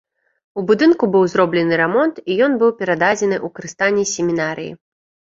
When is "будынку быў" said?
0.69-1.25